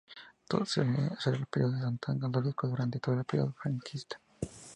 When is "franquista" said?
3.61-4.19